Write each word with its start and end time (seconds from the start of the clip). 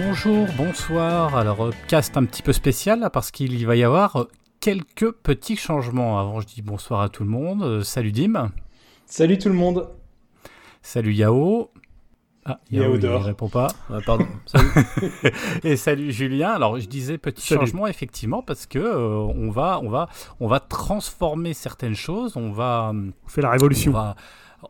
Bonjour, 0.00 0.46
bonsoir. 0.58 1.34
Alors, 1.36 1.64
euh, 1.64 1.70
cast 1.88 2.18
un 2.18 2.26
petit 2.26 2.42
peu 2.42 2.52
spécial 2.52 3.08
parce 3.14 3.30
qu'il 3.30 3.66
va 3.66 3.76
y 3.76 3.82
avoir 3.82 4.16
euh, 4.16 4.28
quelques 4.60 5.10
petits 5.10 5.56
changements. 5.56 6.20
Avant, 6.20 6.40
je 6.42 6.46
dis 6.46 6.60
bonsoir 6.60 7.00
à 7.00 7.08
tout 7.08 7.24
le 7.24 7.30
monde. 7.30 7.62
Euh, 7.62 7.82
salut 7.82 8.12
Dim. 8.12 8.50
Salut 9.06 9.38
tout 9.38 9.48
le 9.48 9.54
monde. 9.54 9.88
Salut 10.82 11.14
Yao. 11.14 11.70
Ah, 12.44 12.60
Yao, 12.70 12.98
dort. 12.98 13.22
répond 13.24 13.48
pas. 13.48 13.68
Ah, 13.88 13.98
pardon. 14.04 14.26
Salut. 14.46 14.68
Et 15.64 15.76
salut 15.76 16.12
Julien. 16.12 16.50
Alors, 16.50 16.78
je 16.78 16.86
disais 16.86 17.16
petit 17.16 17.46
Salut. 17.46 17.62
changement 17.62 17.86
effectivement 17.86 18.42
parce 18.42 18.66
que 18.66 18.78
euh, 18.78 19.16
on 19.16 19.50
va, 19.50 19.80
on 19.82 19.88
va, 19.88 20.10
on 20.40 20.46
va 20.46 20.60
transformer 20.60 21.54
certaines 21.54 21.96
choses. 21.96 22.36
On 22.36 22.52
va, 22.52 22.92
On 22.94 23.28
fait 23.28 23.40
la 23.40 23.50
révolution. 23.50 23.92
on 23.92 23.94
va, 23.94 24.14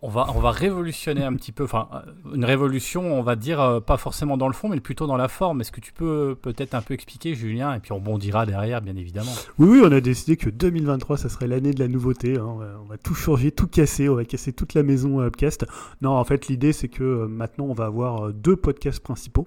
on 0.02 0.08
va, 0.08 0.26
on 0.34 0.40
va 0.40 0.50
révolutionner 0.50 1.22
un 1.22 1.32
petit 1.34 1.52
peu, 1.52 1.64
enfin, 1.64 1.88
euh, 1.94 2.34
une 2.34 2.44
révolution, 2.44 3.18
on 3.18 3.22
va 3.22 3.36
dire, 3.36 3.60
euh, 3.60 3.80
pas 3.80 3.96
forcément 3.96 4.36
dans 4.36 4.48
le 4.48 4.52
fond, 4.52 4.68
mais 4.68 4.80
plutôt 4.80 5.06
dans 5.06 5.16
la 5.16 5.28
forme. 5.28 5.60
Est-ce 5.60 5.72
que 5.72 5.80
tu 5.80 5.92
peux 5.92 6.36
peut-être 6.40 6.74
un 6.74 6.82
peu 6.82 6.92
expliquer, 6.94 7.34
Julien, 7.34 7.72
et 7.74 7.78
puis 7.80 7.92
on 7.92 8.00
bondira 8.00 8.46
derrière, 8.46 8.82
bien 8.82 8.96
évidemment. 8.96 9.30
Oui, 9.58 9.68
oui, 9.68 9.82
on 9.84 9.92
a 9.92 10.00
décidé 10.00 10.36
que 10.36 10.50
2023, 10.50 11.16
ça 11.16 11.28
serait 11.28 11.46
l'année 11.46 11.72
de 11.72 11.78
la 11.80 11.88
nouveauté. 11.88 12.36
hein. 12.36 12.56
On, 12.82 12.84
va, 12.84 12.98
tout 12.98 13.14
changer, 13.14 13.52
tout 13.52 13.68
casser. 13.68 14.08
On 14.08 14.16
va 14.16 14.24
casser 14.24 14.52
toute 14.52 14.74
la 14.74 14.82
maison 14.82 15.20
euh, 15.20 15.26
Upcast. 15.28 15.66
Non, 16.02 16.10
en 16.10 16.24
fait, 16.24 16.48
l'idée, 16.48 16.72
c'est 16.72 16.88
que 16.88 17.26
maintenant, 17.26 17.66
on 17.66 17.74
va 17.74 17.86
avoir 17.86 18.32
deux 18.32 18.56
podcasts 18.56 19.00
principaux. 19.00 19.46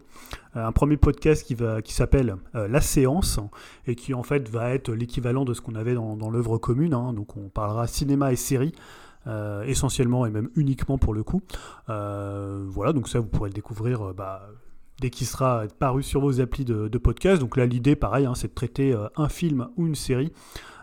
Un 0.56 0.72
premier 0.72 0.98
podcast 0.98 1.46
qui, 1.46 1.56
qui 1.84 1.94
s'appelle 1.94 2.36
La 2.54 2.82
Séance 2.82 3.40
et 3.86 3.96
qui, 3.96 4.14
en 4.16 4.24
fait, 4.24 4.50
va 4.50 4.74
être 4.74 4.92
l'équivalent 4.92 5.46
de 5.46 5.54
ce 5.54 5.62
qu'on 5.62 5.76
avait 5.76 5.94
dans, 5.94 6.16
dans 6.18 6.32
l'œuvre 6.32 6.58
commune. 6.58 6.94
hein. 6.96 7.14
Donc, 7.14 7.38
on 7.38 7.50
parlera 7.50 7.86
cinéma 7.86 8.32
et 8.32 8.36
série. 8.36 8.74
Euh, 9.28 9.64
essentiellement 9.64 10.26
et 10.26 10.30
même 10.30 10.50
uniquement 10.56 10.98
pour 10.98 11.14
le 11.14 11.24
coup. 11.24 11.42
Euh, 11.90 12.66
voilà, 12.68 12.94
donc 12.94 13.08
ça 13.10 13.20
vous 13.20 13.28
pourrez 13.28 13.50
le 13.50 13.54
découvrir 13.54 14.02
euh, 14.02 14.14
bah, 14.14 14.48
dès 15.02 15.10
qu'il 15.10 15.28
sera 15.28 15.64
paru 15.78 16.04
sur 16.04 16.22
vos 16.22 16.40
applis 16.42 16.66
de, 16.66 16.98
podcast. 16.98 17.42
Donc 17.42 17.58
là, 17.58 17.66
l'idée, 17.66 17.96
pareil, 17.96 18.26
hein, 18.26 18.36
c'est 18.36 18.48
de 18.48 18.54
traiter 18.54 18.96
un 19.16 19.30
film 19.30 19.70
ou 19.78 19.88
une 19.88 19.96
série. 19.96 20.32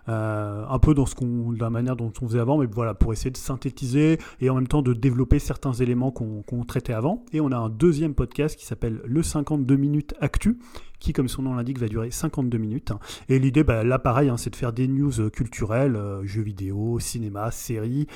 Euh, 0.08 0.64
un 0.68 0.78
peu 0.78 0.94
dans 0.94 1.06
ce 1.06 1.14
qu'on, 1.14 1.52
la 1.52 1.70
manière 1.70 1.96
dont 1.96 2.12
on 2.20 2.28
faisait 2.28 2.38
avant, 2.38 2.58
mais 2.58 2.66
voilà, 2.66 2.94
pour 2.94 3.12
essayer 3.12 3.30
de 3.30 3.36
synthétiser 3.36 4.18
et 4.40 4.50
en 4.50 4.54
même 4.54 4.68
temps 4.68 4.82
de 4.82 4.92
développer 4.92 5.38
certains 5.38 5.72
éléments 5.72 6.10
qu'on 6.10 6.64
traitait 6.64 6.92
avant. 6.92 7.24
Et 7.32 7.40
on 7.40 7.50
a 7.52 7.56
un 7.56 7.68
deuxième 7.68 8.14
podcast 8.14 8.56
qui 8.56 8.66
s'appelle 8.66 9.00
Le 9.04 9.22
52 9.22 9.76
minutes 9.76 10.14
Actu, 10.20 10.58
qui, 10.98 11.12
comme 11.12 11.28
son 11.28 11.42
nom 11.42 11.54
l'indique, 11.54 11.78
va 11.78 11.88
durer 11.88 12.10
52 12.10 12.58
minutes. 12.58 12.92
Et 13.28 13.38
l'idée, 13.38 13.64
bah, 13.64 13.84
là, 13.84 13.98
pareil, 13.98 14.28
hein, 14.28 14.36
c'est 14.36 14.50
de 14.50 14.56
faire 14.56 14.72
des 14.72 14.88
news 14.88 15.30
culturelles, 15.30 15.96
euh, 15.96 16.24
jeux 16.24 16.42
vidéo, 16.42 16.98
cinéma, 16.98 17.50
séries. 17.50 18.06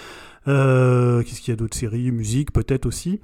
Euh, 0.48 1.22
Qu'est-ce 1.22 1.40
qu'il 1.40 1.52
y 1.52 1.54
a 1.54 1.56
d'autres 1.56 1.76
séries 1.76 2.10
Musique, 2.10 2.52
peut-être 2.52 2.86
aussi. 2.86 3.20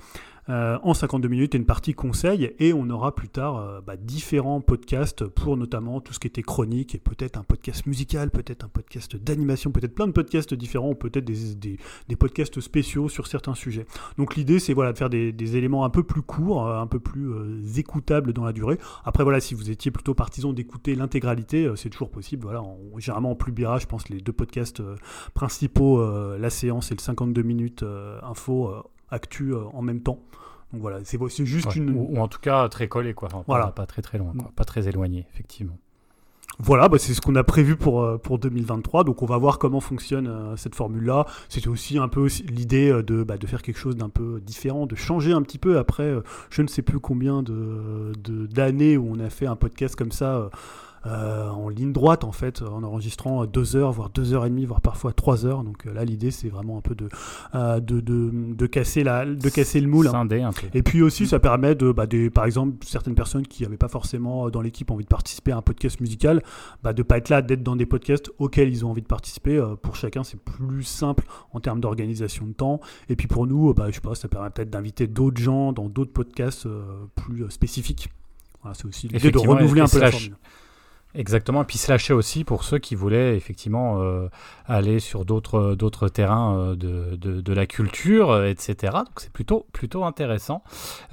Euh, 0.48 0.78
en 0.84 0.94
52 0.94 1.26
minutes 1.26 1.54
et 1.56 1.58
une 1.58 1.66
partie 1.66 1.92
conseil 1.92 2.54
et 2.60 2.72
on 2.72 2.88
aura 2.88 3.16
plus 3.16 3.28
tard 3.28 3.56
euh, 3.56 3.80
bah, 3.80 3.96
différents 3.96 4.60
podcasts 4.60 5.24
pour 5.26 5.56
notamment 5.56 6.00
tout 6.00 6.12
ce 6.12 6.20
qui 6.20 6.28
était 6.28 6.42
chronique 6.42 6.94
et 6.94 6.98
peut-être 6.98 7.36
un 7.36 7.42
podcast 7.42 7.84
musical, 7.86 8.30
peut-être 8.30 8.64
un 8.64 8.68
podcast 8.68 9.16
d'animation, 9.16 9.72
peut-être 9.72 9.94
plein 9.96 10.06
de 10.06 10.12
podcasts 10.12 10.54
différents 10.54 10.90
ou 10.90 10.94
peut-être 10.94 11.24
des, 11.24 11.78
des, 12.08 12.16
podcasts 12.16 12.60
spéciaux 12.60 13.08
sur 13.08 13.26
certains 13.26 13.56
sujets. 13.56 13.86
Donc 14.18 14.36
l'idée 14.36 14.60
c'est 14.60 14.72
voilà, 14.72 14.92
de 14.92 14.98
faire 14.98 15.10
des, 15.10 15.56
éléments 15.56 15.84
un 15.84 15.90
peu 15.90 16.04
plus 16.04 16.22
courts, 16.22 16.68
euh, 16.68 16.80
un 16.80 16.86
peu 16.86 17.00
plus 17.00 17.32
euh, 17.32 17.60
écoutables 17.76 18.32
dans 18.32 18.44
la 18.44 18.52
durée. 18.52 18.78
Après 19.04 19.24
voilà, 19.24 19.40
si 19.40 19.54
vous 19.54 19.68
étiez 19.68 19.90
plutôt 19.90 20.14
partisan 20.14 20.52
d'écouter 20.52 20.94
l'intégralité, 20.94 21.68
c'est 21.74 21.90
toujours 21.90 22.10
possible. 22.10 22.44
Voilà, 22.44 22.62
généralement 22.98 23.32
on 23.32 23.36
publiera, 23.36 23.80
je 23.80 23.86
pense, 23.86 24.08
les 24.10 24.20
deux 24.20 24.32
podcasts 24.32 24.80
principaux, 25.34 26.36
la 26.36 26.50
séance 26.50 26.92
et 26.92 26.94
le 26.94 27.00
52 27.00 27.42
minutes 27.42 27.84
info 28.22 28.70
actu 29.10 29.52
euh, 29.54 29.64
en 29.72 29.82
même 29.82 30.00
temps. 30.00 30.20
Donc 30.72 30.80
voilà, 30.82 30.98
c'est 31.04 31.18
juste 31.44 31.68
Ouais. 31.68 31.74
une. 31.76 31.90
Ou, 31.90 32.08
ou 32.10 32.18
en 32.18 32.28
tout 32.28 32.40
cas 32.40 32.68
très 32.68 32.88
collé, 32.88 33.14
quoi. 33.14 33.28
Enfin, 33.32 33.44
Voilà. 33.46 33.66
pas, 33.66 33.72
pas 33.72 33.86
très 33.86 34.02
très 34.02 34.18
loin, 34.18 34.32
quoi. 34.36 34.50
pas 34.56 34.64
très 34.64 34.88
éloigné, 34.88 35.26
effectivement. 35.32 35.78
Voilà, 36.58 36.88
bah, 36.88 36.96
c'est 36.98 37.12
ce 37.12 37.20
qu'on 37.20 37.34
a 37.34 37.44
prévu 37.44 37.76
pour, 37.76 38.02
euh, 38.02 38.16
pour 38.16 38.38
2023. 38.38 39.04
Donc 39.04 39.20
on 39.22 39.26
va 39.26 39.36
voir 39.36 39.58
comment 39.58 39.80
fonctionne 39.80 40.26
euh, 40.26 40.56
cette 40.56 40.74
formule-là. 40.74 41.26
C'était 41.50 41.68
aussi 41.68 41.98
un 41.98 42.08
peu 42.08 42.28
l'idée 42.48 42.90
euh, 42.90 43.02
de, 43.02 43.22
bah, 43.24 43.36
de 43.36 43.46
faire 43.46 43.60
quelque 43.60 43.76
chose 43.78 43.94
d'un 43.96 44.08
peu 44.08 44.40
différent, 44.40 44.86
de 44.86 44.94
changer 44.96 45.32
un 45.32 45.42
petit 45.42 45.58
peu 45.58 45.76
après 45.78 46.04
euh, 46.04 46.22
je 46.48 46.62
ne 46.62 46.66
sais 46.66 46.80
plus 46.80 46.98
combien 46.98 47.42
de 47.42 48.12
de- 48.22 48.46
d'années 48.46 48.96
où 48.96 49.06
on 49.14 49.20
a 49.20 49.28
fait 49.28 49.46
un 49.46 49.56
podcast 49.56 49.96
comme 49.96 50.12
ça. 50.12 50.36
euh, 50.36 50.48
euh, 51.04 51.50
en 51.50 51.68
ligne 51.68 51.92
droite 51.92 52.24
en 52.24 52.32
fait, 52.32 52.62
en 52.62 52.82
enregistrant 52.82 53.42
euh, 53.42 53.46
deux 53.46 53.76
heures, 53.76 53.92
voire 53.92 54.10
deux 54.10 54.32
heures 54.32 54.46
et 54.46 54.50
demie, 54.50 54.64
voire 54.64 54.80
parfois 54.80 55.12
trois 55.12 55.44
heures. 55.44 55.62
Donc 55.62 55.86
euh, 55.86 55.92
là, 55.92 56.04
l'idée 56.04 56.30
c'est 56.30 56.48
vraiment 56.48 56.78
un 56.78 56.80
peu 56.80 56.94
de, 56.94 57.08
euh, 57.54 57.80
de, 57.80 58.00
de, 58.00 58.30
de 58.54 58.66
casser 58.66 59.04
la, 59.04 59.24
de 59.24 59.48
casser 59.48 59.80
le 59.80 59.88
moule. 59.88 60.08
hein. 60.08 60.12
Scindé 60.12 60.42
un 60.42 60.52
peu. 60.52 60.66
Et 60.74 60.82
puis 60.82 61.02
aussi, 61.02 61.26
ça 61.26 61.38
permet 61.38 61.74
de, 61.74 61.92
bah, 61.92 62.06
des, 62.06 62.30
par 62.30 62.44
exemple, 62.44 62.84
certaines 62.86 63.14
personnes 63.14 63.46
qui 63.46 63.62
n'avaient 63.62 63.76
pas 63.76 63.88
forcément 63.88 64.50
dans 64.50 64.60
l'équipe 64.60 64.90
envie 64.90 65.04
de 65.04 65.08
participer 65.08 65.52
à 65.52 65.58
un 65.58 65.62
podcast 65.62 66.00
musical, 66.00 66.42
bah, 66.82 66.92
de 66.92 67.02
pas 67.02 67.18
être 67.18 67.28
là, 67.28 67.42
d'être 67.42 67.62
dans 67.62 67.76
des 67.76 67.86
podcasts 67.86 68.30
auxquels 68.38 68.68
ils 68.68 68.84
ont 68.84 68.90
envie 68.90 69.02
de 69.02 69.06
participer. 69.06 69.62
Pour 69.82 69.96
chacun, 69.96 70.24
c'est 70.24 70.40
plus 70.40 70.82
simple 70.82 71.24
en 71.52 71.60
termes 71.60 71.80
d'organisation 71.80 72.46
de 72.46 72.52
temps. 72.52 72.80
Et 73.08 73.16
puis 73.16 73.28
pour 73.28 73.46
nous, 73.46 73.74
bah, 73.74 73.86
je 73.90 73.96
sais 73.96 74.00
pas, 74.00 74.14
ça 74.14 74.28
permet 74.28 74.50
peut-être 74.50 74.70
d'inviter 74.70 75.06
d'autres 75.06 75.40
gens 75.40 75.72
dans 75.72 75.88
d'autres 75.88 76.12
podcasts 76.12 76.66
plus 77.14 77.48
spécifiques. 77.50 78.08
Voilà, 78.62 78.74
c'est 78.74 78.86
aussi 78.86 79.08
l'idée 79.08 79.30
de 79.30 79.38
renouveler 79.38 79.80
un 79.82 79.86
peu 79.88 79.98
la 80.00 80.10
formule. 80.10 80.36
Exactement, 81.18 81.62
et 81.62 81.64
puis 81.64 81.78
se 81.78 81.90
lâcher 81.90 82.12
aussi 82.12 82.44
pour 82.44 82.62
ceux 82.62 82.76
qui 82.78 82.94
voulaient 82.94 83.36
effectivement 83.36 84.02
euh, 84.02 84.28
aller 84.66 85.00
sur 85.00 85.24
d'autres 85.24 85.74
d'autres 85.74 86.08
terrains 86.08 86.58
euh, 86.58 86.76
de, 86.76 87.16
de, 87.16 87.52
la 87.54 87.66
culture, 87.66 88.30
euh, 88.30 88.48
etc. 88.48 88.92
Donc 88.92 89.08
c'est 89.16 89.32
plutôt 89.32 89.66
plutôt 89.72 90.04
intéressant. 90.04 90.62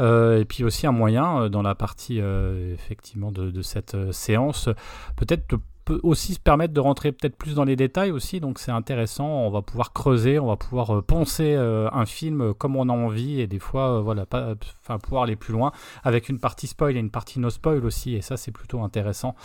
Euh, 0.01 0.41
et 0.41 0.45
puis 0.45 0.65
aussi 0.65 0.85
un 0.87 0.91
moyen 0.91 1.43
euh, 1.43 1.49
dans 1.49 1.61
la 1.61 1.73
partie 1.73 2.19
euh, 2.19 2.73
effectivement 2.73 3.31
de, 3.31 3.49
de 3.49 3.61
cette 3.61 3.95
euh, 3.95 4.11
séance, 4.11 4.67
peut-être 5.15 5.49
de- 5.51 5.59
peut 5.85 5.99
aussi 6.03 6.33
se 6.33 6.39
permettre 6.39 6.73
de 6.73 6.79
rentrer 6.79 7.11
peut-être 7.11 7.35
plus 7.35 7.55
dans 7.55 7.63
les 7.63 7.75
détails 7.75 8.11
aussi. 8.11 8.39
Donc 8.39 8.59
c'est 8.59 8.71
intéressant. 8.71 9.27
On 9.27 9.49
va 9.49 9.61
pouvoir 9.61 9.93
creuser, 9.93 10.39
on 10.39 10.47
va 10.47 10.55
pouvoir 10.55 10.97
euh, 10.97 11.01
penser 11.01 11.53
euh, 11.55 11.89
un 11.91 12.05
film 12.05 12.53
comme 12.53 12.75
on 12.75 12.89
a 12.89 12.93
envie 12.93 13.41
et 13.41 13.47
des 13.47 13.59
fois 13.59 13.97
euh, 13.97 14.01
voilà 14.01 14.25
pas, 14.25 14.55
pouvoir 15.01 15.23
aller 15.23 15.35
plus 15.35 15.53
loin 15.53 15.71
avec 16.03 16.29
une 16.29 16.39
partie 16.39 16.67
spoil 16.67 16.95
et 16.95 16.99
une 16.99 17.11
partie 17.11 17.39
no 17.39 17.49
spoil 17.49 17.85
aussi. 17.85 18.15
Et 18.15 18.21
ça 18.21 18.37
c'est 18.37 18.51
plutôt 18.51 18.81
intéressant 18.81 19.35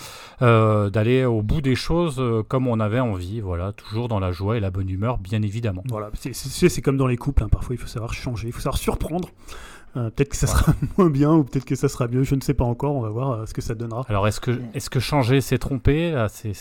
euh, 0.42 0.90
d'aller 0.90 1.24
au 1.24 1.42
bout 1.42 1.60
des 1.60 1.74
choses 1.74 2.16
euh, 2.18 2.42
comme 2.42 2.66
on 2.66 2.80
avait 2.80 3.00
envie, 3.00 3.40
voilà, 3.40 3.72
toujours 3.72 4.08
dans 4.08 4.20
la 4.20 4.32
joie 4.32 4.56
et 4.56 4.60
la 4.60 4.70
bonne 4.70 4.88
humeur, 4.88 5.18
bien 5.18 5.42
évidemment. 5.42 5.82
Voilà, 5.88 6.10
c'est 6.14 6.82
comme 6.82 6.96
dans 6.96 7.06
les 7.06 7.16
couples, 7.16 7.42
hein, 7.42 7.48
parfois 7.50 7.74
il 7.74 7.78
faut 7.78 7.86
savoir 7.86 8.12
changer, 8.12 8.48
il 8.48 8.52
faut 8.52 8.60
savoir 8.60 8.78
surprendre. 8.78 9.28
Euh, 9.96 10.10
peut-être 10.10 10.28
que 10.30 10.36
ça 10.36 10.46
sera 10.46 10.74
moins 10.98 11.08
bien 11.10 11.32
ou 11.34 11.44
peut-être 11.44 11.64
que 11.64 11.74
ça 11.74 11.88
sera 11.88 12.08
mieux, 12.08 12.22
je 12.22 12.34
ne 12.34 12.40
sais 12.40 12.54
pas 12.54 12.64
encore, 12.64 12.94
on 12.94 13.00
va 13.00 13.08
voir 13.10 13.30
euh, 13.32 13.46
ce 13.46 13.54
que 13.54 13.62
ça 13.62 13.74
donnera. 13.74 14.04
Alors 14.08 14.28
est-ce 14.28 14.40
que, 14.40 14.60
est 14.74 14.88
que 14.88 15.00
changer 15.00 15.40
c'est 15.40 15.58
tromper? 15.58 16.12
Là, 16.12 16.28
c'est- 16.28 16.52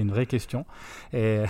une 0.00 0.10
vraie 0.10 0.26
question. 0.26 0.64
Et 1.12 1.42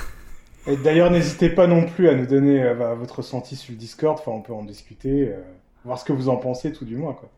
Et 0.66 0.76
d'ailleurs, 0.76 1.10
n'hésitez 1.10 1.50
pas 1.50 1.66
non 1.66 1.86
plus 1.86 2.08
à 2.08 2.14
nous 2.14 2.26
donner 2.26 2.62
euh, 2.62 2.74
bah, 2.74 2.94
votre 2.94 3.16
ressenti 3.18 3.56
sur 3.56 3.72
le 3.72 3.78
Discord. 3.78 4.18
Enfin, 4.20 4.30
on 4.32 4.40
peut 4.42 4.52
en 4.52 4.64
discuter, 4.64 5.28
euh, 5.28 5.40
voir 5.84 5.98
ce 5.98 6.04
que 6.04 6.12
vous 6.12 6.28
en 6.28 6.36
pensez, 6.36 6.72
tout 6.72 6.84
du 6.84 6.96
moins. 6.96 7.14
Quoi. 7.14 7.28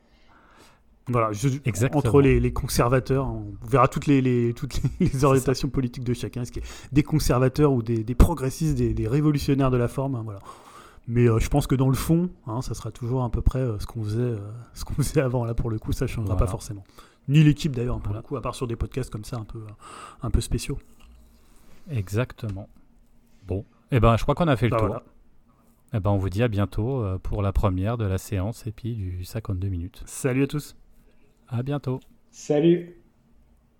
Voilà, 1.08 1.32
je- 1.32 1.48
entre 1.94 2.20
les, 2.20 2.38
les 2.38 2.52
conservateurs, 2.52 3.26
on 3.26 3.54
verra 3.66 3.88
toutes 3.88 4.06
les, 4.06 4.20
les- 4.20 4.52
toutes 4.54 4.80
les, 5.00 5.06
les 5.08 5.24
orientations 5.24 5.68
politiques 5.68 6.04
de 6.04 6.14
chacun, 6.14 6.44
ce 6.44 6.52
qui 6.52 6.60
est 6.60 6.62
des 6.92 7.02
conservateurs 7.02 7.72
ou 7.72 7.82
des, 7.82 8.04
des 8.04 8.14
progressistes, 8.14 8.76
des, 8.76 8.94
des 8.94 9.08
révolutionnaires 9.08 9.70
de 9.72 9.76
la 9.76 9.88
forme, 9.88 10.14
hein, 10.14 10.22
voilà. 10.24 10.38
Mais 11.08 11.26
euh, 11.28 11.38
je 11.40 11.48
pense 11.48 11.66
que 11.66 11.74
dans 11.74 11.88
le 11.88 11.94
fond, 11.96 12.30
hein, 12.46 12.62
ça 12.62 12.74
sera 12.74 12.90
toujours 12.92 13.24
à 13.24 13.30
peu 13.30 13.42
près 13.42 13.58
euh, 13.58 13.78
ce 13.78 13.86
qu'on 13.86 14.02
faisait, 14.04 14.20
euh, 14.22 14.38
ce 14.74 14.84
qu'on 14.84 14.94
faisait 14.94 15.20
avant. 15.20 15.44
Là, 15.44 15.54
pour 15.54 15.70
le 15.70 15.78
coup, 15.78 15.92
ça 15.92 16.06
changera 16.06 16.34
Voilà. 16.34 16.46
pas 16.46 16.50
forcément. 16.50 16.84
Ni 17.28 17.42
l'équipe 17.42 17.74
d'ailleurs, 17.74 17.96
pour 17.98 18.08
Voilà. 18.08 18.20
le 18.20 18.26
coup, 18.26 18.36
à 18.36 18.42
part 18.42 18.54
sur 18.54 18.66
des 18.66 18.76
podcasts 18.76 19.10
comme 19.10 19.24
ça, 19.24 19.36
un 19.36 19.44
peu, 19.44 19.60
un 20.22 20.30
peu 20.30 20.40
spéciaux. 20.40 20.78
exactement. 21.90 22.68
Bon, 23.46 23.64
et 23.90 23.98
ben 24.00 24.16
je 24.16 24.22
crois 24.22 24.34
qu'on 24.36 24.46
a 24.48 24.56
fait 24.56 24.66
le 24.66 24.70
Bah, 24.70 24.78
tour. 24.78 24.86
voilà. 24.88 25.02
Eh 25.94 26.00
ben 26.00 26.10
on 26.10 26.16
vous 26.16 26.30
dit 26.30 26.42
à 26.42 26.48
bientôt 26.48 27.04
pour 27.22 27.42
la 27.42 27.52
première 27.52 27.98
de 27.98 28.04
la 28.04 28.16
séance 28.18 28.66
et 28.66 28.72
puis 28.72 28.94
du 28.94 29.24
52 29.24 29.68
minutes. 29.68 30.02
Salut 30.06 30.44
à 30.44 30.46
tous. 30.46 30.76
À 31.48 31.62
bientôt. 31.62 32.00
Salut 32.30 32.96